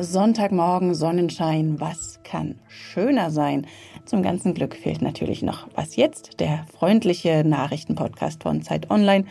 Sonntagmorgen, 0.00 0.94
Sonnenschein, 0.94 1.80
was 1.80 2.20
kann 2.22 2.54
schöner 2.68 3.32
sein? 3.32 3.66
Zum 4.04 4.22
ganzen 4.22 4.54
Glück 4.54 4.76
fehlt 4.76 5.02
natürlich 5.02 5.42
noch 5.42 5.66
Was 5.74 5.96
jetzt, 5.96 6.38
der 6.38 6.64
freundliche 6.72 7.42
Nachrichtenpodcast 7.44 8.44
von 8.44 8.62
Zeit 8.62 8.92
Online. 8.92 9.24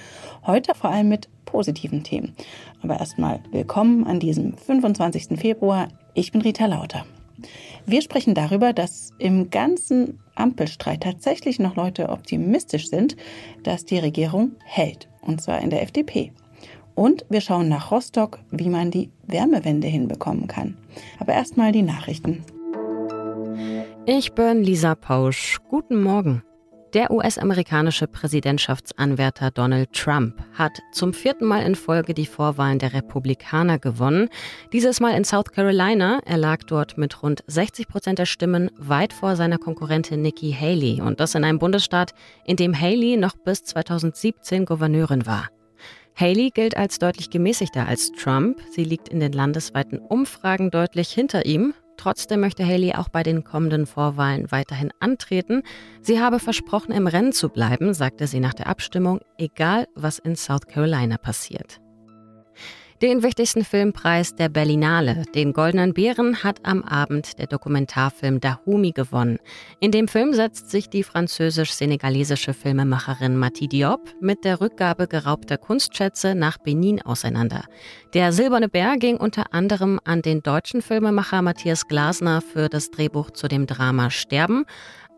Heute 0.45 0.75
vor 0.75 0.89
allem 0.89 1.07
mit 1.07 1.29
positiven 1.45 2.03
Themen. 2.03 2.35
Aber 2.83 2.99
erstmal 2.99 3.39
willkommen 3.51 4.05
an 4.05 4.19
diesem 4.19 4.57
25. 4.57 5.39
Februar. 5.39 5.87
Ich 6.13 6.33
bin 6.33 6.41
Rita 6.41 6.65
Lauter. 6.65 7.05
Wir 7.85 8.01
sprechen 8.01 8.33
darüber, 8.33 8.73
dass 8.73 9.11
im 9.19 9.49
ganzen 9.49 10.19
Ampelstreit 10.35 11.01
tatsächlich 11.01 11.59
noch 11.59 11.77
Leute 11.77 12.09
optimistisch 12.09 12.89
sind, 12.89 13.15
dass 13.63 13.85
die 13.85 13.99
Regierung 13.99 14.57
hält. 14.65 15.07
Und 15.21 15.41
zwar 15.41 15.61
in 15.61 15.69
der 15.69 15.83
FDP. 15.83 16.33
Und 16.97 17.27
wir 17.29 17.41
schauen 17.41 17.69
nach 17.69 17.91
Rostock, 17.91 18.39
wie 18.49 18.69
man 18.69 18.89
die 18.89 19.11
Wärmewende 19.27 19.85
hinbekommen 19.85 20.47
kann. 20.47 20.75
Aber 21.19 21.31
erstmal 21.31 21.71
die 21.71 21.83
Nachrichten. 21.83 22.43
Ich 24.07 24.33
bin 24.33 24.63
Lisa 24.63 24.95
Pausch. 24.95 25.59
Guten 25.69 26.01
Morgen. 26.01 26.41
Der 26.93 27.11
US-amerikanische 27.11 28.07
Präsidentschaftsanwärter 28.07 29.51
Donald 29.51 29.93
Trump 29.93 30.43
hat 30.53 30.79
zum 30.91 31.13
vierten 31.13 31.45
Mal 31.45 31.61
in 31.61 31.75
Folge 31.75 32.15
die 32.15 32.25
Vorwahlen 32.25 32.79
der 32.79 32.93
Republikaner 32.93 33.77
gewonnen. 33.77 34.29
Dieses 34.73 34.99
Mal 34.99 35.15
in 35.15 35.23
South 35.23 35.51
Carolina. 35.51 36.19
Er 36.25 36.37
lag 36.37 36.63
dort 36.63 36.97
mit 36.97 37.21
rund 37.21 37.43
60 37.45 37.87
Prozent 37.87 38.17
der 38.17 38.25
Stimmen 38.25 38.71
weit 38.75 39.13
vor 39.13 39.35
seiner 39.35 39.59
Konkurrentin 39.59 40.23
Nikki 40.23 40.51
Haley. 40.51 40.99
Und 41.01 41.19
das 41.19 41.35
in 41.35 41.43
einem 41.43 41.59
Bundesstaat, 41.59 42.15
in 42.43 42.55
dem 42.55 42.73
Haley 42.73 43.17
noch 43.17 43.35
bis 43.35 43.63
2017 43.65 44.65
Gouverneurin 44.65 45.27
war. 45.27 45.49
Haley 46.19 46.49
gilt 46.49 46.75
als 46.75 46.97
deutlich 46.97 47.29
gemäßigter 47.29 47.87
als 47.87 48.11
Trump. 48.11 48.59
Sie 48.71 48.83
liegt 48.83 49.07
in 49.07 49.19
den 49.19 49.33
landesweiten 49.33 49.99
Umfragen 49.99 50.71
deutlich 50.71 51.09
hinter 51.09 51.45
ihm. 51.45 51.75
Trotzdem 51.95 52.39
möchte 52.39 52.65
Haley 52.65 52.93
auch 52.93 53.09
bei 53.09 53.21
den 53.21 53.43
kommenden 53.43 53.85
Vorwahlen 53.85 54.51
weiterhin 54.51 54.91
antreten. 54.99 55.61
Sie 56.01 56.19
habe 56.19 56.39
versprochen, 56.39 56.91
im 56.91 57.05
Rennen 57.05 57.33
zu 57.33 57.49
bleiben, 57.49 57.93
sagte 57.93 58.25
sie 58.25 58.39
nach 58.39 58.55
der 58.55 58.67
Abstimmung, 58.67 59.19
egal 59.37 59.87
was 59.93 60.17
in 60.17 60.35
South 60.35 60.67
Carolina 60.67 61.17
passiert. 61.17 61.81
Den 62.99 63.21
wichtigsten 63.21 63.63
Filmpreis 63.63 64.33
der 64.33 64.49
Berlinale, 64.49 65.21
den 65.35 65.53
Goldenen 65.53 65.93
Bären, 65.93 66.43
hat 66.43 66.61
am 66.63 66.81
Abend 66.81 67.37
der 67.37 67.45
Dokumentarfilm 67.45 68.39
Dahomey 68.39 68.91
gewonnen. 68.91 69.37
In 69.79 69.91
dem 69.91 70.07
Film 70.07 70.33
setzt 70.33 70.71
sich 70.71 70.89
die 70.89 71.03
französisch-senegalesische 71.03 72.55
Filmemacherin 72.55 73.37
Mati 73.37 73.67
Diop 73.67 74.01
mit 74.19 74.43
der 74.43 74.61
Rückgabe 74.61 75.07
geraubter 75.07 75.59
Kunstschätze 75.59 76.33
nach 76.33 76.57
Benin 76.57 76.99
auseinander. 76.99 77.65
Der 78.15 78.31
Silberne 78.31 78.67
Bär 78.67 78.97
ging 78.97 79.17
unter 79.17 79.53
anderem 79.53 79.99
an 80.03 80.23
den 80.23 80.41
deutschen 80.41 80.81
Filmemacher 80.81 81.43
Matthias 81.43 81.87
Glasner 81.87 82.41
für 82.41 82.67
das 82.67 82.89
Drehbuch 82.89 83.29
zu 83.29 83.47
dem 83.47 83.67
Drama 83.67 84.09
Sterben, 84.09 84.65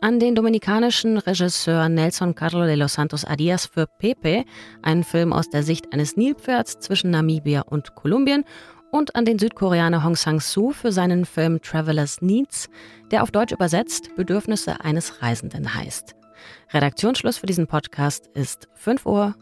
an 0.02 0.19
den 0.19 0.36
dominikanischen 0.36 1.17
Regisseur 1.17 1.89
Nelson 1.89 2.36
Carlos 2.36 2.67
de 2.67 2.75
los 2.75 2.94
Santos 2.94 3.25
Arias 3.25 3.66
für 3.66 3.86
Pepe, 3.86 4.45
einen 4.81 5.03
Film 5.03 5.33
aus 5.33 5.50
der 5.50 5.64
Sicht 5.64 5.92
eines 5.94 6.16
Nilpferds 6.16 6.80
zwischen 6.80 7.11
Namibia 7.11 7.61
und 7.61 7.95
Kolumbien, 7.95 8.44
und 8.92 9.16
an 9.16 9.25
den 9.25 9.38
Südkoreaner 9.38 10.03
Hong 10.03 10.16
Sang-soo 10.16 10.72
für 10.72 10.92
seinen 10.92 11.25
Film 11.25 11.61
Traveler's 11.61 12.22
Needs, 12.22 12.70
der 13.11 13.23
auf 13.23 13.31
Deutsch 13.31 13.52
übersetzt 13.52 14.16
Bedürfnisse 14.16 14.81
eines 14.81 15.22
Reisenden 15.22 15.75
heißt. 15.75 16.16
Redaktionsschluss 16.72 17.38
für 17.38 17.45
diesen 17.45 17.67
Podcast 17.67 18.27
ist 18.33 18.67
5 18.75 19.05
Uhr. 19.05 19.36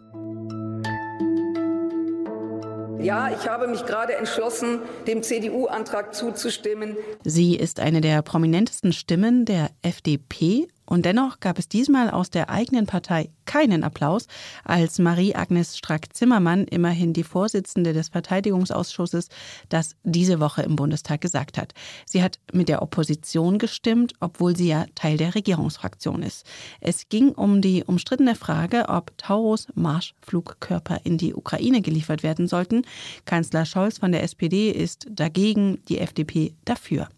Ja, 3.08 3.30
ich 3.30 3.47
habe 3.47 3.67
mich 3.67 3.86
gerade 3.86 4.16
entschlossen, 4.16 4.81
dem 5.08 5.23
CDU-Antrag 5.23 6.13
zuzustimmen. 6.13 6.97
Sie 7.23 7.55
ist 7.55 7.80
eine 7.80 8.02
der 8.02 8.22
prominentesten 8.22 8.91
Stimmen 8.91 9.45
der 9.45 9.69
FDP 9.81 10.68
und 10.88 11.06
dennoch 11.06 11.42
gab 11.42 11.59
es 11.59 11.68
diesmal 11.68 12.09
aus 12.09 12.30
der 12.30 12.50
eigenen 12.50 12.86
Partei 12.86 13.30
keinen 13.46 13.84
Applaus, 13.84 14.28
als 14.64 15.00
Marie-Agnes 15.00 15.78
Strack-Zimmermann, 15.78 16.66
immerhin 16.66 17.14
die 17.14 17.24
Vorsitzende 17.24 17.94
des 17.94 18.09
Verteidigungsausschusses, 18.09 19.28
das 19.70 19.96
diese 20.03 20.40
Woche 20.40 20.62
im 20.62 20.75
Bundestag 20.75 21.22
gesagt 21.22 21.58
hat. 21.58 21.74
Sie 22.06 22.24
hat 22.24 22.40
mit 22.53 22.70
der 22.70 22.81
Opposition 22.81 23.58
gestimmt, 23.58 24.14
obwohl 24.22 24.56
sie 24.56 24.70
ja 24.70 24.86
Teil 24.96 25.18
der 25.18 25.36
Regierungsfraktion 25.36 26.24
ist. 26.24 26.46
Es 26.80 27.09
ging 27.09 27.30
um 27.30 27.62
die 27.62 27.84
umstrittene 27.84 28.36
Frage, 28.36 28.86
ob 28.88 29.18
Taurus 29.18 29.68
Marschflugkörper 29.75 31.02
in 31.04 31.18
die 31.18 31.34
Ukraine 31.34 31.81
geliefert 31.81 32.24
werden 32.24 32.48
sollten. 32.48 32.84
Kanzler 33.25 33.66
Scholz 33.66 33.98
von 33.98 34.12
der 34.14 34.24
SPD 34.24 34.72
ist 34.72 35.08
dagegen, 35.09 35.81
die 35.90 36.00
FDP 36.00 36.54
dafür. 36.64 37.09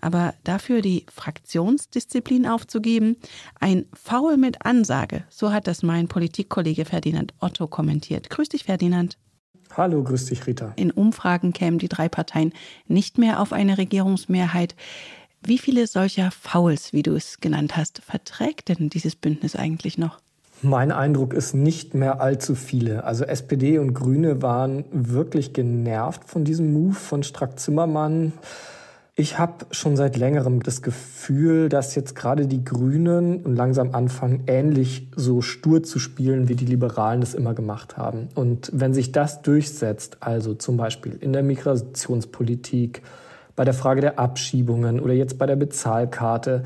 Aber 0.00 0.34
dafür 0.42 0.82
die 0.82 1.06
Fraktionsdisziplin 1.08 2.46
aufzugeben, 2.46 3.11
ein 3.60 3.86
Faul 3.92 4.36
mit 4.36 4.64
Ansage, 4.64 5.24
so 5.28 5.52
hat 5.52 5.66
das 5.66 5.82
mein 5.82 6.08
Politikkollege 6.08 6.84
Ferdinand 6.84 7.34
Otto 7.40 7.66
kommentiert. 7.66 8.30
Grüß 8.30 8.50
dich, 8.50 8.64
Ferdinand. 8.64 9.18
Hallo, 9.76 10.02
grüß 10.02 10.26
dich, 10.26 10.46
Rita. 10.46 10.72
In 10.76 10.90
Umfragen 10.90 11.52
kämen 11.52 11.78
die 11.78 11.88
drei 11.88 12.08
Parteien 12.08 12.52
nicht 12.86 13.18
mehr 13.18 13.40
auf 13.40 13.52
eine 13.52 13.78
Regierungsmehrheit. 13.78 14.74
Wie 15.44 15.58
viele 15.58 15.86
solcher 15.86 16.30
Fouls, 16.30 16.92
wie 16.92 17.02
du 17.02 17.14
es 17.14 17.40
genannt 17.40 17.76
hast, 17.76 18.02
verträgt 18.02 18.68
denn 18.68 18.90
dieses 18.90 19.16
Bündnis 19.16 19.56
eigentlich 19.56 19.98
noch? 19.98 20.20
Mein 20.64 20.92
Eindruck 20.92 21.34
ist 21.34 21.54
nicht 21.54 21.94
mehr 21.94 22.20
allzu 22.20 22.54
viele. 22.54 23.02
Also 23.02 23.24
SPD 23.24 23.78
und 23.78 23.94
Grüne 23.94 24.42
waren 24.42 24.84
wirklich 24.92 25.52
genervt 25.52 26.24
von 26.24 26.44
diesem 26.44 26.72
Move 26.72 26.94
von 26.94 27.24
Strack-Zimmermann. 27.24 28.32
Ich 29.14 29.38
habe 29.38 29.66
schon 29.72 29.94
seit 29.94 30.16
längerem 30.16 30.62
das 30.62 30.80
Gefühl, 30.80 31.68
dass 31.68 31.94
jetzt 31.94 32.16
gerade 32.16 32.46
die 32.46 32.64
Grünen 32.64 33.44
langsam 33.54 33.94
anfangen, 33.94 34.44
ähnlich 34.46 35.06
so 35.14 35.42
stur 35.42 35.82
zu 35.82 35.98
spielen, 35.98 36.48
wie 36.48 36.54
die 36.54 36.64
Liberalen 36.64 37.20
das 37.20 37.34
immer 37.34 37.52
gemacht 37.52 37.98
haben. 37.98 38.30
Und 38.34 38.70
wenn 38.72 38.94
sich 38.94 39.12
das 39.12 39.42
durchsetzt, 39.42 40.16
also 40.20 40.54
zum 40.54 40.78
Beispiel 40.78 41.18
in 41.20 41.34
der 41.34 41.42
Migrationspolitik, 41.42 43.02
bei 43.54 43.66
der 43.66 43.74
Frage 43.74 44.00
der 44.00 44.18
Abschiebungen 44.18 44.98
oder 44.98 45.12
jetzt 45.12 45.36
bei 45.36 45.44
der 45.44 45.56
Bezahlkarte, 45.56 46.62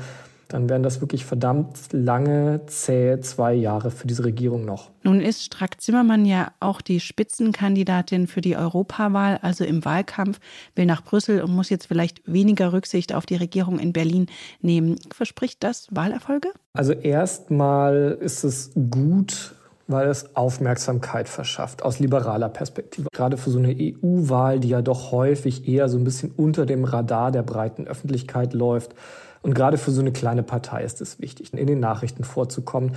dann 0.47 0.69
wären 0.69 0.83
das 0.83 1.01
wirklich 1.01 1.25
verdammt 1.25 1.77
lange, 1.91 2.61
zähe 2.67 3.19
zwei 3.19 3.53
Jahre 3.53 3.91
für 3.91 4.07
diese 4.07 4.23
Regierung 4.23 4.65
noch. 4.65 4.91
Nun 5.03 5.19
ist 5.19 5.43
Strack-Zimmermann 5.43 6.25
ja 6.25 6.51
auch 6.59 6.81
die 6.81 6.99
Spitzenkandidatin 6.99 8.27
für 8.27 8.41
die 8.41 8.55
Europawahl, 8.55 9.39
also 9.41 9.63
im 9.63 9.83
Wahlkampf, 9.83 10.39
will 10.75 10.85
nach 10.85 11.03
Brüssel 11.03 11.41
und 11.41 11.51
muss 11.51 11.69
jetzt 11.69 11.87
vielleicht 11.87 12.21
weniger 12.25 12.73
Rücksicht 12.73 13.13
auf 13.13 13.25
die 13.25 13.35
Regierung 13.35 13.79
in 13.79 13.93
Berlin 13.93 14.27
nehmen. 14.61 14.95
Verspricht 15.13 15.63
das 15.63 15.87
Wahlerfolge? 15.91 16.49
Also 16.73 16.93
erstmal 16.93 18.17
ist 18.21 18.43
es 18.43 18.71
gut, 18.91 19.55
weil 19.87 20.09
es 20.09 20.35
Aufmerksamkeit 20.35 21.29
verschafft 21.29 21.83
aus 21.83 21.99
liberaler 21.99 22.49
Perspektive. 22.49 23.07
Gerade 23.13 23.37
für 23.37 23.49
so 23.49 23.59
eine 23.59 23.75
EU-Wahl, 23.79 24.59
die 24.59 24.69
ja 24.69 24.81
doch 24.81 25.11
häufig 25.11 25.67
eher 25.67 25.89
so 25.89 25.97
ein 25.97 26.03
bisschen 26.03 26.31
unter 26.35 26.65
dem 26.65 26.83
Radar 26.83 27.31
der 27.31 27.43
breiten 27.43 27.87
Öffentlichkeit 27.87 28.53
läuft, 28.53 28.93
und 29.41 29.53
gerade 29.55 29.77
für 29.77 29.91
so 29.91 30.01
eine 30.01 30.11
kleine 30.11 30.43
Partei 30.43 30.83
ist 30.83 31.01
es 31.01 31.19
wichtig, 31.19 31.53
in 31.53 31.67
den 31.67 31.79
Nachrichten 31.79 32.23
vorzukommen. 32.23 32.93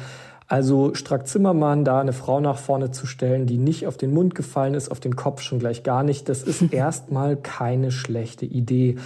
Also 0.48 0.94
Strack-Zimmermann, 0.94 1.84
da 1.84 2.00
eine 2.00 2.12
Frau 2.12 2.40
nach 2.40 2.58
vorne 2.58 2.90
zu 2.90 3.06
stellen, 3.06 3.46
die 3.46 3.56
nicht 3.56 3.86
auf 3.86 3.96
den 3.96 4.12
Mund 4.12 4.34
gefallen 4.34 4.74
ist, 4.74 4.90
auf 4.90 4.98
den 4.98 5.14
Kopf 5.14 5.42
schon 5.42 5.60
gleich 5.60 5.84
gar 5.84 6.02
nicht, 6.02 6.28
das 6.28 6.42
ist 6.42 6.62
erstmal 6.72 7.36
keine 7.36 7.92
schlechte 7.92 8.46
Idee. 8.46 8.96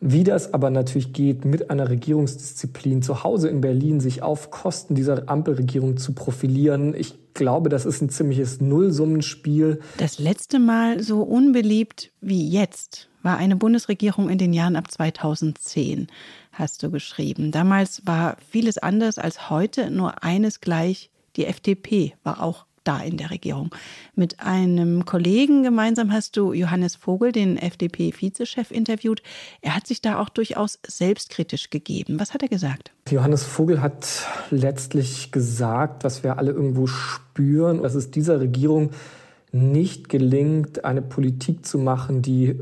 Wie 0.00 0.24
das 0.24 0.54
aber 0.54 0.70
natürlich 0.70 1.12
geht, 1.12 1.44
mit 1.44 1.70
einer 1.70 1.90
Regierungsdisziplin 1.90 3.02
zu 3.02 3.22
Hause 3.22 3.48
in 3.48 3.60
Berlin 3.60 4.00
sich 4.00 4.22
auf 4.22 4.50
Kosten 4.50 4.94
dieser 4.94 5.28
Ampelregierung 5.28 5.98
zu 5.98 6.14
profilieren, 6.14 6.94
ich 6.94 7.18
glaube, 7.34 7.68
das 7.68 7.84
ist 7.84 8.00
ein 8.00 8.08
ziemliches 8.08 8.62
Nullsummenspiel. 8.62 9.80
Das 9.98 10.18
letzte 10.18 10.58
Mal 10.58 11.02
so 11.02 11.22
unbeliebt 11.22 12.12
wie 12.22 12.48
jetzt 12.48 13.09
war 13.22 13.36
eine 13.36 13.56
Bundesregierung 13.56 14.28
in 14.28 14.38
den 14.38 14.52
Jahren 14.52 14.76
ab 14.76 14.90
2010, 14.90 16.08
hast 16.52 16.82
du 16.82 16.90
geschrieben. 16.90 17.52
Damals 17.52 18.06
war 18.06 18.36
vieles 18.50 18.78
anders 18.78 19.18
als 19.18 19.50
heute, 19.50 19.90
nur 19.90 20.22
eines 20.22 20.60
gleich, 20.60 21.10
die 21.36 21.46
FDP 21.46 22.14
war 22.22 22.42
auch 22.42 22.66
da 22.84 23.00
in 23.00 23.16
der 23.16 23.30
Regierung. 23.30 23.74
Mit 24.14 24.40
einem 24.40 25.04
Kollegen 25.04 25.62
gemeinsam 25.62 26.12
hast 26.12 26.36
du 26.36 26.52
Johannes 26.52 26.96
Vogel, 26.96 27.32
den 27.32 27.56
FDP-Vizechef, 27.56 28.70
interviewt. 28.70 29.22
Er 29.60 29.76
hat 29.76 29.86
sich 29.86 30.00
da 30.00 30.18
auch 30.18 30.28
durchaus 30.28 30.78
selbstkritisch 30.86 31.70
gegeben. 31.70 32.18
Was 32.18 32.32
hat 32.32 32.42
er 32.42 32.48
gesagt? 32.48 32.92
Johannes 33.10 33.44
Vogel 33.44 33.82
hat 33.82 34.26
letztlich 34.50 35.30
gesagt, 35.30 36.04
was 36.04 36.24
wir 36.24 36.38
alle 36.38 36.52
irgendwo 36.52 36.86
spüren, 36.86 37.82
dass 37.82 37.94
es 37.94 38.10
dieser 38.10 38.40
Regierung 38.40 38.90
nicht 39.52 40.08
gelingt, 40.08 40.84
eine 40.84 41.02
Politik 41.02 41.66
zu 41.66 41.78
machen, 41.78 42.22
die 42.22 42.56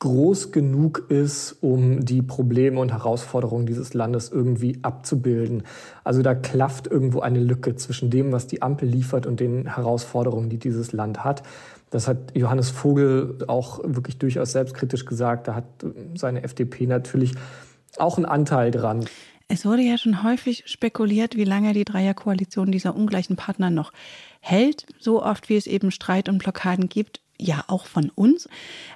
groß 0.00 0.52
genug 0.52 1.06
ist, 1.08 1.56
um 1.60 2.04
die 2.04 2.22
Probleme 2.22 2.80
und 2.80 2.92
Herausforderungen 2.92 3.66
dieses 3.66 3.94
Landes 3.94 4.30
irgendwie 4.30 4.78
abzubilden. 4.82 5.64
Also 6.04 6.22
da 6.22 6.34
klafft 6.34 6.86
irgendwo 6.86 7.20
eine 7.20 7.40
Lücke 7.40 7.74
zwischen 7.74 8.08
dem, 8.08 8.30
was 8.30 8.46
die 8.46 8.62
Ampel 8.62 8.88
liefert 8.88 9.26
und 9.26 9.40
den 9.40 9.74
Herausforderungen, 9.74 10.50
die 10.50 10.58
dieses 10.58 10.92
Land 10.92 11.24
hat. 11.24 11.42
Das 11.90 12.06
hat 12.06 12.36
Johannes 12.36 12.70
Vogel 12.70 13.38
auch 13.48 13.80
wirklich 13.82 14.18
durchaus 14.18 14.52
selbstkritisch 14.52 15.04
gesagt. 15.04 15.48
Da 15.48 15.54
hat 15.54 15.64
seine 16.14 16.44
FDP 16.44 16.86
natürlich 16.86 17.32
auch 17.96 18.18
einen 18.18 18.26
Anteil 18.26 18.70
dran. 18.70 19.04
Es 19.48 19.64
wurde 19.64 19.82
ja 19.82 19.96
schon 19.96 20.22
häufig 20.22 20.64
spekuliert, 20.66 21.34
wie 21.34 21.44
lange 21.44 21.72
die 21.72 21.86
Dreierkoalition 21.86 22.70
dieser 22.70 22.94
ungleichen 22.94 23.36
Partner 23.36 23.70
noch 23.70 23.92
hält, 24.40 24.86
so 25.00 25.22
oft 25.22 25.48
wie 25.48 25.56
es 25.56 25.66
eben 25.66 25.90
Streit 25.90 26.28
und 26.28 26.38
Blockaden 26.38 26.88
gibt 26.90 27.22
ja 27.40 27.64
auch 27.68 27.86
von 27.86 28.10
uns. 28.14 28.48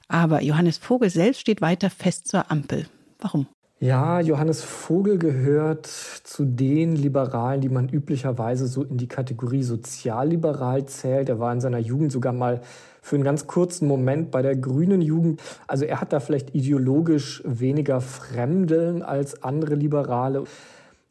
Aber 0.08 0.42
Johannes 0.42 0.78
Vogel 0.78 1.10
selbst 1.10 1.40
steht 1.40 1.60
weiter 1.60 1.90
fest 1.90 2.28
zur 2.28 2.50
Ampel. 2.50 2.86
Warum? 3.20 3.46
Ja, 3.82 4.20
Johannes 4.20 4.62
Vogel 4.62 5.18
gehört 5.18 5.86
zu 5.86 6.44
den 6.44 6.94
Liberalen, 6.94 7.60
die 7.60 7.68
man 7.68 7.88
üblicherweise 7.88 8.68
so 8.68 8.84
in 8.84 8.96
die 8.96 9.08
Kategorie 9.08 9.64
sozialliberal 9.64 10.86
zählt. 10.86 11.28
Er 11.28 11.40
war 11.40 11.52
in 11.52 11.60
seiner 11.60 11.80
Jugend 11.80 12.12
sogar 12.12 12.32
mal 12.32 12.60
für 13.00 13.16
einen 13.16 13.24
ganz 13.24 13.48
kurzen 13.48 13.88
Moment 13.88 14.30
bei 14.30 14.40
der 14.40 14.54
grünen 14.54 15.02
Jugend. 15.02 15.42
Also 15.66 15.84
er 15.84 16.00
hat 16.00 16.12
da 16.12 16.20
vielleicht 16.20 16.54
ideologisch 16.54 17.42
weniger 17.44 18.00
Fremdeln 18.00 19.02
als 19.02 19.42
andere 19.42 19.74
Liberale. 19.74 20.44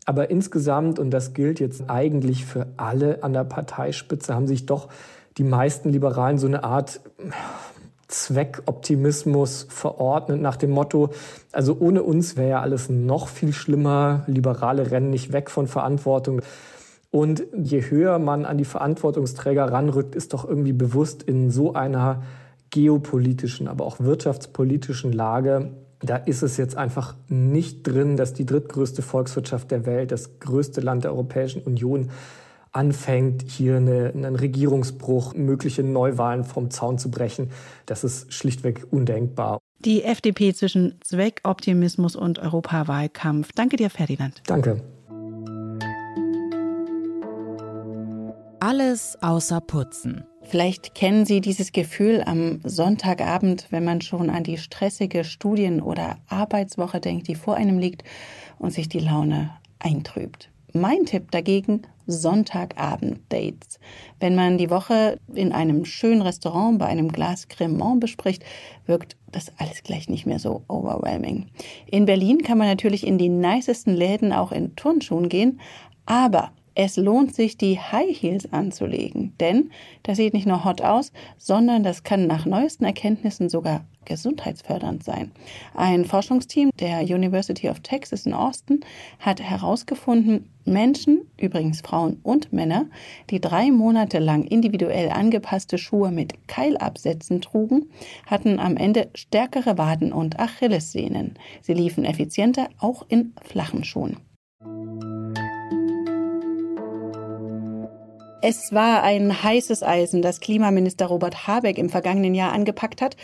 Aber 0.06 0.30
insgesamt, 0.30 0.98
und 0.98 1.12
das 1.12 1.34
gilt 1.34 1.60
jetzt 1.60 1.90
eigentlich 1.90 2.46
für 2.46 2.68
alle 2.78 3.22
an 3.22 3.34
der 3.34 3.44
Parteispitze, 3.44 4.34
haben 4.34 4.48
sich 4.48 4.66
doch 4.66 4.88
die 5.38 5.44
meisten 5.44 5.90
Liberalen 5.90 6.38
so 6.38 6.48
eine 6.48 6.64
Art 6.64 7.02
Zweckoptimismus 8.08 9.68
verordnet 9.70 10.42
nach 10.42 10.58
dem 10.58 10.72
Motto, 10.72 11.12
also 11.52 11.78
ohne 11.80 12.04
uns 12.04 12.36
wäre 12.36 12.50
ja 12.50 12.62
alles 12.62 12.90
noch 12.90 13.28
viel 13.28 13.54
schlimmer, 13.54 14.24
Liberale 14.28 14.92
rennen 14.92 15.10
nicht 15.10 15.32
weg 15.32 15.50
von 15.50 15.68
Verantwortung. 15.68 16.42
Und 17.10 17.44
je 17.58 17.82
höher 17.82 18.20
man 18.20 18.46
an 18.46 18.58
die 18.58 18.66
Verantwortungsträger 18.66 19.72
ranrückt, 19.72 20.16
ist 20.16 20.34
doch 20.34 20.48
irgendwie 20.48 20.74
bewusst 20.74 21.24
in 21.24 21.52
so 21.52 21.74
einer 21.74 22.24
geopolitischen, 22.70 23.68
aber 23.68 23.86
auch 23.86 24.00
wirtschaftspolitischen 24.00 25.12
Lage, 25.12 25.72
da 26.02 26.16
ist 26.16 26.42
es 26.42 26.58
jetzt 26.58 26.76
einfach 26.76 27.16
nicht 27.28 27.84
drin, 27.84 28.18
dass 28.18 28.34
die 28.34 28.46
drittgrößte 28.46 29.02
Volkswirtschaft 29.02 29.72
der 29.72 29.86
Welt, 29.86 30.12
das 30.12 30.40
größte 30.40 30.82
Land 30.82 31.04
der 31.04 31.12
Europäischen 31.12 31.62
Union, 31.62 32.10
anfängt, 32.72 33.44
hier 33.50 33.78
eine, 33.78 34.12
einen 34.14 34.36
Regierungsbruch, 34.36 35.34
mögliche 35.34 35.84
Neuwahlen 35.84 36.44
vom 36.44 36.72
Zaun 36.72 36.98
zu 36.98 37.12
brechen. 37.12 37.52
Das 37.86 38.04
ist 38.04 38.34
schlichtweg 38.34 38.86
undenkbar. 38.92 39.60
Die 39.80 40.04
FDP 40.04 40.54
zwischen 40.54 41.00
Zweckoptimismus 41.04 42.16
und 42.16 42.40
Europawahlkampf. 42.40 43.50
Danke 43.56 43.78
dir, 43.78 43.90
Ferdinand. 43.90 44.42
Danke. 44.46 44.82
Alles 48.60 49.18
außer 49.22 49.60
Putzen. 49.60 50.24
Vielleicht 50.44 50.94
kennen 50.96 51.26
Sie 51.26 51.42
dieses 51.42 51.72
Gefühl 51.72 52.24
am 52.26 52.60
Sonntagabend, 52.64 53.68
wenn 53.72 53.84
man 53.84 54.02
schon 54.02 54.30
an 54.30 54.44
die 54.44 54.58
stressige 54.58 55.24
Studien- 55.24 55.82
oder 55.82 56.18
Arbeitswoche 56.28 57.00
denkt, 57.00 57.28
die 57.28 57.36
vor 57.36 57.56
einem 57.56 57.80
liegt 57.80 58.04
und 58.60 58.72
sich 58.72 58.88
die 58.88 59.00
Laune 59.00 59.50
eintrübt. 59.80 60.52
Mein 60.74 61.06
Tipp 61.06 61.32
dagegen, 61.32 61.82
Sonntagabend-Dates. 62.12 63.80
Wenn 64.20 64.36
man 64.36 64.58
die 64.58 64.70
Woche 64.70 65.18
in 65.34 65.52
einem 65.52 65.86
schönen 65.86 66.22
Restaurant 66.22 66.80
bei 66.80 66.86
einem 66.86 67.12
Glas 67.12 67.48
Cremant 67.48 68.00
bespricht, 68.00 68.44
wirkt 68.86 69.18
das 69.32 69.52
alles 69.58 69.84
gleich 69.84 70.10
nicht 70.10 70.26
mehr 70.26 70.40
so 70.40 70.64
overwhelming. 70.68 71.48
In 71.88 72.06
Berlin 72.06 72.44
kann 72.44 72.58
man 72.58 72.68
natürlich 72.68 73.06
in 73.08 73.18
die 73.18 73.30
nicesten 73.30 73.96
Läden 73.96 74.34
auch 74.34 74.52
in 74.52 74.76
Turnschuhen 74.76 75.30
gehen, 75.30 75.60
aber 76.06 76.52
es 76.74 76.98
lohnt 76.98 77.36
sich, 77.36 77.58
die 77.58 77.80
High 77.80 78.16
Heels 78.20 78.52
anzulegen, 78.54 79.34
denn 79.40 79.72
das 80.04 80.18
sieht 80.18 80.34
nicht 80.34 80.48
nur 80.48 80.64
hot 80.64 80.82
aus, 80.82 81.12
sondern 81.38 81.84
das 81.84 82.04
kann 82.04 82.28
nach 82.28 82.46
neuesten 82.46 82.86
Erkenntnissen 82.86 83.50
sogar 83.50 83.86
gesundheitsfördernd 84.06 85.04
sein. 85.04 85.32
Ein 85.76 86.06
Forschungsteam 86.06 86.72
der 86.80 87.02
University 87.02 87.70
of 87.70 87.82
Texas 87.82 88.26
in 88.26 88.34
Austin 88.34 88.82
hat 89.20 89.42
herausgefunden, 89.42 90.50
Menschen, 90.66 91.22
übrigens 91.40 91.82
Frauen 91.82 92.20
und 92.24 92.54
Männer, 92.54 92.86
die 93.30 93.42
drei 93.42 93.72
Monate 93.72 94.20
lang 94.20 94.44
individuell 94.44 95.10
angepasste 95.10 95.78
Schuhe 95.78 96.12
mit 96.12 96.48
Keilabsätzen 96.48 97.42
trugen, 97.42 97.90
hatten 98.28 98.60
am 98.60 98.78
Ende 98.78 99.10
stärkere 99.16 99.78
Waden 99.78 100.14
und 100.14 100.40
Achillessehnen. 100.40 101.36
Sie 101.62 101.74
liefen 101.74 102.06
effizienter 102.06 102.70
auch 102.80 103.06
in 103.08 103.34
flachen 103.44 103.84
Schuhen. 103.84 104.18
Es 108.44 108.74
war 108.74 109.04
ein 109.04 109.44
heißes 109.44 109.84
Eisen, 109.84 110.24
das 110.24 110.40
Klimaminister 110.40 111.06
Robert 111.06 111.46
Habeck 111.46 111.78
im 111.78 111.90
vergangenen 111.90 112.34
Jahr 112.34 112.52
angepackt 112.54 113.00
hat. 113.00 113.16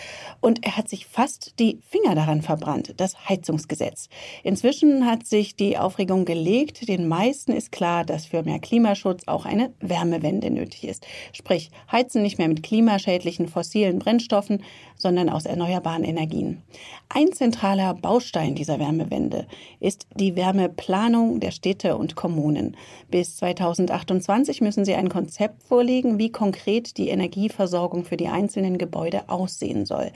Und 0.41 0.63
er 0.63 0.77
hat 0.77 0.89
sich 0.89 1.07
fast 1.07 1.57
die 1.57 1.79
Finger 1.89 2.13
daran 2.13 2.43
verbrannt, 2.43 2.93
das 2.97 3.27
Heizungsgesetz. 3.27 4.09
Inzwischen 4.43 5.07
hat 5.07 5.25
sich 5.25 5.55
die 5.55 5.79
Aufregung 5.79 6.23
gelegt. 6.23 6.87
Den 6.87 7.07
meisten 7.07 7.51
ist 7.51 7.71
klar, 7.71 8.05
dass 8.05 8.27
für 8.27 8.43
mehr 8.43 8.59
Klimaschutz 8.59 9.23
auch 9.25 9.45
eine 9.45 9.73
Wärmewende 9.79 10.51
nötig 10.51 10.83
ist. 10.83 11.07
Sprich, 11.33 11.71
heizen 11.91 12.21
nicht 12.21 12.37
mehr 12.37 12.47
mit 12.47 12.61
klimaschädlichen 12.61 13.47
fossilen 13.47 13.97
Brennstoffen, 13.97 14.61
sondern 14.97 15.29
aus 15.29 15.45
erneuerbaren 15.45 16.03
Energien. 16.03 16.61
Ein 17.09 17.31
zentraler 17.31 17.95
Baustein 17.95 18.53
dieser 18.53 18.79
Wärmewende 18.79 19.47
ist 19.79 20.05
die 20.13 20.35
Wärmeplanung 20.35 21.39
der 21.39 21.51
Städte 21.51 21.97
und 21.97 22.15
Kommunen. 22.15 22.77
Bis 23.09 23.37
2028 23.37 24.61
müssen 24.61 24.85
sie 24.85 24.93
ein 24.93 25.06
ein 25.07 25.09
Konzept 25.09 25.63
vorlegen, 25.63 26.19
wie 26.19 26.31
konkret 26.31 26.97
die 26.97 27.09
Energieversorgung 27.09 28.03
für 28.03 28.17
die 28.17 28.27
einzelnen 28.27 28.77
Gebäude 28.77 29.29
aussehen 29.29 29.85
soll. 29.85 30.11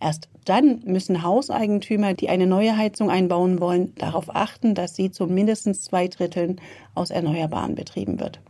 Erst 0.00 0.28
dann 0.44 0.82
müssen 0.84 1.22
Hauseigentümer, 1.22 2.14
die 2.14 2.28
eine 2.28 2.46
neue 2.46 2.76
Heizung 2.76 3.10
einbauen 3.10 3.60
wollen, 3.60 3.94
darauf 3.96 4.34
achten, 4.34 4.74
dass 4.74 4.94
sie 4.94 5.10
zu 5.10 5.26
mindestens 5.26 5.82
zwei 5.82 6.08
Dritteln 6.08 6.60
aus 6.94 7.10
Erneuerbaren 7.10 7.74
betrieben 7.74 8.20
wird. 8.20 8.40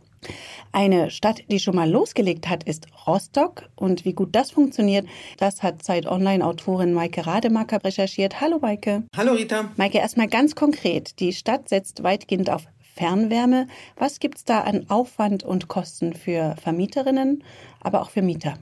Eine 0.71 1.09
Stadt, 1.09 1.43
die 1.49 1.59
schon 1.59 1.75
mal 1.75 1.89
losgelegt 1.89 2.49
hat, 2.49 2.63
ist 2.63 2.87
Rostock. 3.07 3.69
Und 3.75 4.03
wie 4.03 4.13
gut 4.13 4.35
das 4.35 4.51
funktioniert, 4.51 5.07
das 5.37 5.63
hat 5.63 5.83
Zeit 5.83 6.05
Online-Autorin 6.05 6.93
Maike 6.93 7.25
Rademacher 7.25 7.83
recherchiert. 7.83 8.41
Hallo 8.41 8.59
Maike. 8.59 9.03
Hallo 9.15 9.33
Rita. 9.33 9.71
Maike, 9.77 9.99
erstmal 9.99 10.27
ganz 10.27 10.55
konkret. 10.55 11.19
Die 11.19 11.33
Stadt 11.33 11.69
setzt 11.69 12.03
weitgehend 12.03 12.49
auf 12.49 12.67
Fernwärme. 12.97 13.67
Was 13.95 14.19
gibt 14.19 14.37
es 14.37 14.45
da 14.45 14.61
an 14.61 14.85
Aufwand 14.89 15.43
und 15.43 15.67
Kosten 15.67 16.13
für 16.13 16.55
Vermieterinnen, 16.61 17.43
aber 17.81 18.01
auch 18.01 18.09
für 18.09 18.21
Mieter? 18.21 18.55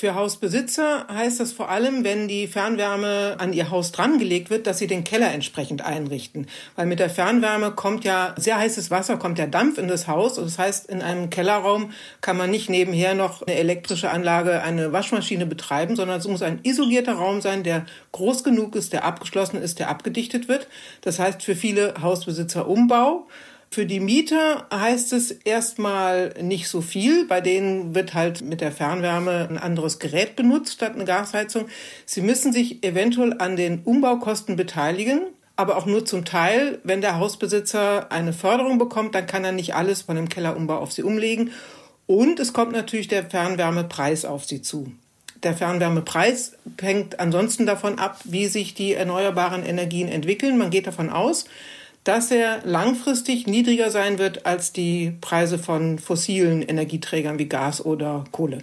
Für 0.00 0.14
Hausbesitzer 0.14 1.08
heißt 1.12 1.40
das 1.40 1.50
vor 1.50 1.70
allem, 1.70 2.04
wenn 2.04 2.28
die 2.28 2.46
Fernwärme 2.46 3.34
an 3.38 3.52
ihr 3.52 3.68
Haus 3.72 3.90
drangelegt 3.90 4.48
wird, 4.48 4.68
dass 4.68 4.78
sie 4.78 4.86
den 4.86 5.02
Keller 5.02 5.32
entsprechend 5.32 5.84
einrichten. 5.84 6.46
Weil 6.76 6.86
mit 6.86 7.00
der 7.00 7.10
Fernwärme 7.10 7.72
kommt 7.72 8.04
ja 8.04 8.32
sehr 8.38 8.58
heißes 8.58 8.92
Wasser, 8.92 9.16
kommt 9.16 9.38
der 9.38 9.48
Dampf 9.48 9.76
in 9.76 9.88
das 9.88 10.06
Haus. 10.06 10.38
Und 10.38 10.44
das 10.44 10.56
heißt, 10.56 10.88
in 10.88 11.02
einem 11.02 11.30
Kellerraum 11.30 11.90
kann 12.20 12.36
man 12.36 12.48
nicht 12.48 12.70
nebenher 12.70 13.14
noch 13.14 13.42
eine 13.42 13.56
elektrische 13.56 14.08
Anlage, 14.08 14.62
eine 14.62 14.92
Waschmaschine 14.92 15.46
betreiben, 15.46 15.96
sondern 15.96 16.20
es 16.20 16.28
muss 16.28 16.42
ein 16.42 16.60
isolierter 16.62 17.14
Raum 17.14 17.40
sein, 17.40 17.64
der 17.64 17.84
groß 18.12 18.44
genug 18.44 18.76
ist, 18.76 18.92
der 18.92 19.04
abgeschlossen 19.04 19.60
ist, 19.60 19.80
der 19.80 19.88
abgedichtet 19.88 20.46
wird. 20.46 20.68
Das 21.00 21.18
heißt 21.18 21.42
für 21.42 21.56
viele 21.56 21.94
Hausbesitzer 22.00 22.68
Umbau. 22.68 23.26
Für 23.70 23.84
die 23.84 24.00
Mieter 24.00 24.66
heißt 24.72 25.12
es 25.12 25.30
erstmal 25.30 26.32
nicht 26.40 26.68
so 26.68 26.80
viel. 26.80 27.26
Bei 27.26 27.40
denen 27.40 27.94
wird 27.94 28.14
halt 28.14 28.40
mit 28.40 28.62
der 28.62 28.72
Fernwärme 28.72 29.46
ein 29.48 29.58
anderes 29.58 29.98
Gerät 29.98 30.36
benutzt 30.36 30.74
statt 30.74 30.94
eine 30.94 31.04
Gasheizung. 31.04 31.66
Sie 32.06 32.22
müssen 32.22 32.52
sich 32.52 32.82
eventuell 32.82 33.36
an 33.38 33.56
den 33.56 33.82
Umbaukosten 33.84 34.56
beteiligen, 34.56 35.20
aber 35.56 35.76
auch 35.76 35.84
nur 35.84 36.06
zum 36.06 36.24
Teil. 36.24 36.78
Wenn 36.82 37.02
der 37.02 37.18
Hausbesitzer 37.18 38.10
eine 38.10 38.32
Förderung 38.32 38.78
bekommt, 38.78 39.14
dann 39.14 39.26
kann 39.26 39.44
er 39.44 39.52
nicht 39.52 39.74
alles 39.74 40.02
von 40.02 40.16
dem 40.16 40.30
Kellerumbau 40.30 40.78
auf 40.78 40.92
sie 40.92 41.02
umlegen. 41.02 41.50
Und 42.06 42.40
es 42.40 42.54
kommt 42.54 42.72
natürlich 42.72 43.08
der 43.08 43.28
Fernwärmepreis 43.28 44.24
auf 44.24 44.46
sie 44.46 44.62
zu. 44.62 44.92
Der 45.42 45.54
Fernwärmepreis 45.54 46.52
hängt 46.80 47.20
ansonsten 47.20 47.66
davon 47.66 47.98
ab, 47.98 48.18
wie 48.24 48.46
sich 48.46 48.72
die 48.72 48.94
erneuerbaren 48.94 49.64
Energien 49.64 50.08
entwickeln. 50.08 50.56
Man 50.56 50.70
geht 50.70 50.86
davon 50.86 51.10
aus, 51.10 51.44
dass 52.08 52.30
er 52.30 52.60
langfristig 52.64 53.46
niedriger 53.46 53.90
sein 53.90 54.18
wird 54.18 54.46
als 54.46 54.72
die 54.72 55.12
Preise 55.20 55.58
von 55.58 55.98
fossilen 55.98 56.62
Energieträgern 56.62 57.38
wie 57.38 57.50
Gas 57.50 57.84
oder 57.84 58.24
Kohle. 58.32 58.60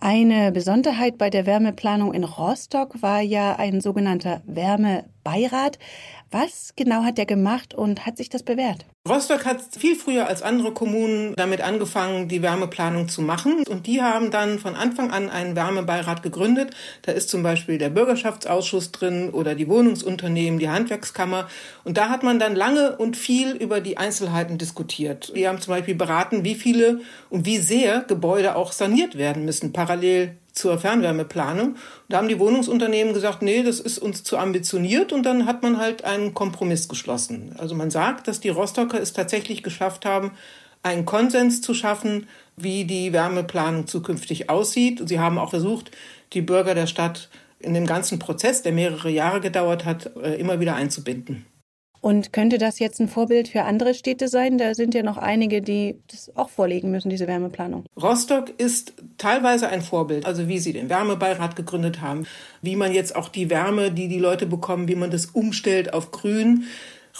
Eine 0.00 0.50
Besonderheit 0.50 1.18
bei 1.18 1.30
der 1.30 1.46
Wärmeplanung 1.46 2.12
in 2.12 2.24
Rostock 2.24 3.00
war 3.00 3.20
ja 3.20 3.54
ein 3.54 3.80
sogenannter 3.80 4.42
Wärmebeirat. 4.44 5.78
Was 6.30 6.74
genau 6.76 7.04
hat 7.04 7.18
er 7.18 7.24
gemacht 7.24 7.72
und 7.74 8.04
hat 8.04 8.18
sich 8.18 8.28
das 8.28 8.42
bewährt? 8.42 8.84
Rostock 9.08 9.46
hat 9.46 9.62
viel 9.78 9.96
früher 9.96 10.26
als 10.26 10.42
andere 10.42 10.72
Kommunen 10.72 11.34
damit 11.36 11.62
angefangen, 11.62 12.28
die 12.28 12.42
Wärmeplanung 12.42 13.08
zu 13.08 13.22
machen. 13.22 13.64
Und 13.66 13.86
die 13.86 14.02
haben 14.02 14.30
dann 14.30 14.58
von 14.58 14.74
Anfang 14.74 15.10
an 15.10 15.30
einen 15.30 15.56
Wärmebeirat 15.56 16.22
gegründet. 16.22 16.74
Da 17.02 17.12
ist 17.12 17.30
zum 17.30 17.42
Beispiel 17.42 17.78
der 17.78 17.88
Bürgerschaftsausschuss 17.88 18.92
drin 18.92 19.30
oder 19.30 19.54
die 19.54 19.68
Wohnungsunternehmen, 19.68 20.58
die 20.58 20.68
Handwerkskammer. 20.68 21.48
Und 21.84 21.96
da 21.96 22.10
hat 22.10 22.22
man 22.22 22.38
dann 22.38 22.54
lange 22.54 22.96
und 22.98 23.16
viel 23.16 23.52
über 23.52 23.80
die 23.80 23.96
Einzelheiten 23.96 24.58
diskutiert. 24.58 25.32
Die 25.34 25.48
haben 25.48 25.60
zum 25.60 25.72
Beispiel 25.72 25.94
beraten, 25.94 26.44
wie 26.44 26.54
viele 26.54 27.00
und 27.30 27.46
wie 27.46 27.58
sehr 27.58 28.00
Gebäude 28.00 28.56
auch 28.56 28.72
saniert 28.72 29.16
werden 29.16 29.46
müssen, 29.46 29.72
parallel 29.72 30.36
zur 30.58 30.78
Fernwärmeplanung. 30.78 31.76
Da 32.08 32.18
haben 32.18 32.28
die 32.28 32.38
Wohnungsunternehmen 32.38 33.14
gesagt, 33.14 33.42
nee, 33.42 33.62
das 33.62 33.80
ist 33.80 33.98
uns 33.98 34.24
zu 34.24 34.36
ambitioniert 34.36 35.12
und 35.12 35.24
dann 35.24 35.46
hat 35.46 35.62
man 35.62 35.78
halt 35.78 36.04
einen 36.04 36.34
Kompromiss 36.34 36.88
geschlossen. 36.88 37.54
Also 37.58 37.74
man 37.74 37.90
sagt, 37.90 38.28
dass 38.28 38.40
die 38.40 38.48
Rostocker 38.50 39.00
es 39.00 39.12
tatsächlich 39.12 39.62
geschafft 39.62 40.04
haben, 40.04 40.32
einen 40.82 41.04
Konsens 41.04 41.60
zu 41.60 41.74
schaffen, 41.74 42.26
wie 42.56 42.84
die 42.84 43.12
Wärmeplanung 43.12 43.86
zukünftig 43.86 44.50
aussieht. 44.50 45.00
Und 45.00 45.08
sie 45.08 45.20
haben 45.20 45.38
auch 45.38 45.50
versucht, 45.50 45.90
die 46.32 46.42
Bürger 46.42 46.74
der 46.74 46.86
Stadt 46.86 47.28
in 47.60 47.74
dem 47.74 47.86
ganzen 47.86 48.18
Prozess, 48.18 48.62
der 48.62 48.72
mehrere 48.72 49.10
Jahre 49.10 49.40
gedauert 49.40 49.84
hat, 49.84 50.14
äh, 50.16 50.34
immer 50.34 50.60
wieder 50.60 50.74
einzubinden. 50.74 51.46
Und 52.08 52.32
könnte 52.32 52.56
das 52.56 52.78
jetzt 52.78 53.00
ein 53.00 53.08
Vorbild 53.08 53.48
für 53.48 53.64
andere 53.64 53.92
Städte 53.92 54.28
sein? 54.28 54.56
Da 54.56 54.74
sind 54.74 54.94
ja 54.94 55.02
noch 55.02 55.18
einige, 55.18 55.60
die 55.60 55.96
das 56.10 56.34
auch 56.36 56.48
vorlegen 56.48 56.90
müssen, 56.90 57.10
diese 57.10 57.26
Wärmeplanung. 57.26 57.84
Rostock 58.00 58.48
ist 58.56 58.94
teilweise 59.18 59.68
ein 59.68 59.82
Vorbild, 59.82 60.24
also 60.24 60.48
wie 60.48 60.58
sie 60.58 60.72
den 60.72 60.88
Wärmebeirat 60.88 61.54
gegründet 61.54 62.00
haben, 62.00 62.24
wie 62.62 62.76
man 62.76 62.94
jetzt 62.94 63.14
auch 63.14 63.28
die 63.28 63.50
Wärme, 63.50 63.90
die 63.90 64.08
die 64.08 64.18
Leute 64.18 64.46
bekommen, 64.46 64.88
wie 64.88 64.94
man 64.94 65.10
das 65.10 65.26
umstellt 65.26 65.92
auf 65.92 66.10
Grün. 66.10 66.64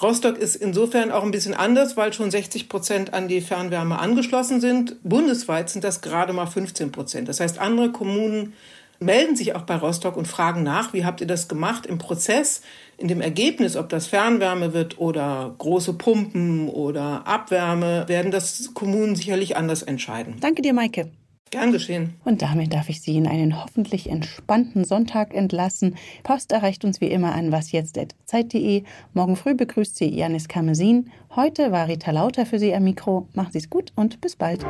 Rostock 0.00 0.38
ist 0.38 0.57
insofern 0.57 1.11
auch 1.11 1.23
ein 1.23 1.33
bisschen 1.33 1.52
anders, 1.52 1.99
weil 1.99 2.14
schon 2.14 2.30
60 2.30 2.71
Prozent 2.71 3.12
an 3.12 3.28
die 3.28 3.42
Fernwärme 3.42 3.99
angeschlossen 3.99 4.62
sind. 4.62 4.97
Bundesweit 5.02 5.68
sind 5.68 5.85
das 5.85 6.00
gerade 6.00 6.33
mal 6.33 6.47
15 6.47 6.92
Prozent. 6.92 7.28
Das 7.28 7.40
heißt, 7.40 7.59
andere 7.59 7.92
Kommunen 7.92 8.54
melden 9.00 9.37
sich 9.37 9.55
auch 9.55 9.62
bei 9.62 9.76
Rostock 9.76 10.17
und 10.17 10.26
fragen 10.26 10.62
nach, 10.62 10.93
wie 10.93 11.05
habt 11.05 11.21
ihr 11.21 11.26
das 11.26 11.49
gemacht 11.49 11.87
im 11.87 11.99
Prozess? 11.99 12.62
in 12.99 13.09
dem 13.09 13.21
Ergebnis, 13.21 13.76
ob 13.76 13.88
das 13.88 14.09
Fernwärme 14.09 14.75
wird 14.75 14.99
oder 14.99 15.55
große 15.57 15.95
Pumpen 15.95 16.69
oder 16.69 17.26
Abwärme, 17.26 18.05
werden 18.09 18.31
das 18.31 18.75
Kommunen 18.75 19.17
sicherlich 19.17 19.57
anders 19.57 19.83
entscheiden. 19.83 20.37
Danke 20.40 20.62
dir, 20.62 20.75
Maike. 20.75 21.11
Gern 21.50 21.73
geschehen. 21.73 22.14
Und 22.25 22.43
damit 22.43 22.75
darf 22.75 22.90
ich 22.90 23.00
Sie 23.00 23.17
in 23.17 23.26
einen 23.26 23.62
hoffentlich 23.62 24.11
entspannten 24.11 24.85
Sonntag 24.85 25.33
entlassen. 25.33 25.97
Post 26.23 26.52
erreicht 26.52 26.85
uns 26.85 27.00
wie 27.00 27.07
immer 27.07 27.33
an 27.33 27.52
wasjetzt.zeit.de. 27.52 28.83
Morgen 29.14 29.37
früh 29.37 29.55
begrüßt 29.55 29.97
Sie 29.97 30.14
Janis 30.14 30.49
Kamesin. 30.49 31.11
Heute 31.35 31.73
war 31.73 31.88
Rita 31.88 32.11
Lauter 32.11 32.45
für 32.45 32.59
Sie 32.59 32.75
am 32.75 32.85
Mikro. 32.85 33.28
Machen 33.33 33.52
Sie 33.52 33.59
es 33.59 33.71
gut 33.71 33.93
und 33.95 34.21
bis 34.21 34.37
bald. 34.37 34.67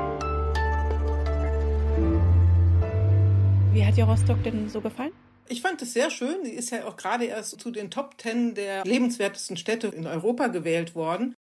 Wie 3.79 3.87
hat 3.87 3.97
dir 3.97 4.07
Rostock 4.07 4.43
denn 4.43 4.69
so 4.69 4.81
gefallen? 4.81 5.13
Ich 5.49 5.63
fand 5.63 5.81
es 5.83 5.93
sehr 5.93 6.11
schön. 6.11 6.45
Sie 6.45 6.51
ist 6.51 6.71
ja 6.71 6.85
auch 6.85 6.97
gerade 6.97 7.27
erst 7.27 7.61
zu 7.61 7.71
den 7.71 7.93
Top 7.93 8.19
Ten 8.19 8.57
der 8.57 8.83
lebenswertesten 8.83 9.57
Städte 9.57 9.87
in 9.87 10.05
Europa 10.05 10.49
gewählt 10.49 10.97
worden. 10.97 11.37